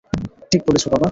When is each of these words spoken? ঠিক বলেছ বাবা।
ঠিক 0.51 0.61
বলেছ 0.67 0.83
বাবা। 0.85 0.99